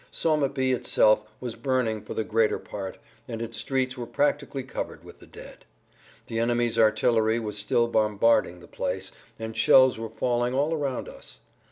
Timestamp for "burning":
1.55-2.01